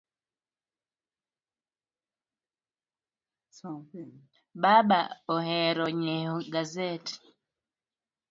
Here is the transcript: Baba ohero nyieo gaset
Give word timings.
Baba 4.61 5.01
ohero 5.35 5.85
nyieo 5.99 6.35
gaset 6.53 7.05